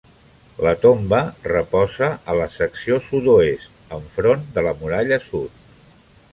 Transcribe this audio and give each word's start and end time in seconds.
La 0.67 0.71
tomba 0.85 1.19
reposa 1.51 2.09
a 2.33 2.37
la 2.41 2.49
secció 2.55 2.99
sud-oest, 3.09 3.71
enfront 4.01 4.51
de 4.57 4.65
la 4.71 4.77
muralla 4.83 5.25
sud. 5.31 5.65